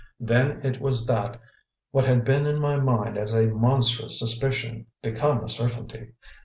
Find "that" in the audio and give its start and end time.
1.05-1.39